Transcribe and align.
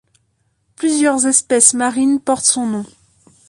Plusieurs 0.77 1.27
espèces 1.27 1.75
marines 1.75 2.19
portent 2.19 2.45
son 2.45 2.65
nom. 2.65 2.85